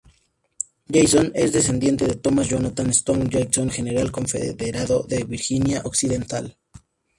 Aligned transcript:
Jackson 0.87 1.31
es 1.35 1.53
descendiente 1.53 2.07
de 2.07 2.15
Thomas 2.15 2.47
Jonathan 2.49 2.91
"Stonewall" 2.91 3.29
Jackson, 3.29 3.69
general 3.69 4.11
confederado 4.11 5.03
de 5.03 5.25
Virginia 5.25 5.83
Occidental. 5.85 6.57